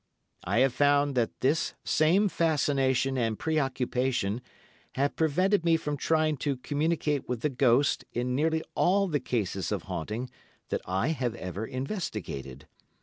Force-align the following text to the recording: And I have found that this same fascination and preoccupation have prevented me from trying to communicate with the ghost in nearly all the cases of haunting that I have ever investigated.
And 0.43 0.55
I 0.55 0.59
have 0.61 0.73
found 0.73 1.13
that 1.13 1.41
this 1.41 1.75
same 1.83 2.27
fascination 2.27 3.19
and 3.19 3.37
preoccupation 3.37 4.41
have 4.93 5.15
prevented 5.15 5.63
me 5.63 5.77
from 5.77 5.95
trying 5.95 6.37
to 6.37 6.57
communicate 6.57 7.29
with 7.29 7.41
the 7.41 7.49
ghost 7.49 8.03
in 8.11 8.33
nearly 8.33 8.63
all 8.73 9.07
the 9.07 9.19
cases 9.19 9.71
of 9.71 9.83
haunting 9.83 10.31
that 10.69 10.81
I 10.87 11.09
have 11.09 11.35
ever 11.35 11.67
investigated. 11.67 12.65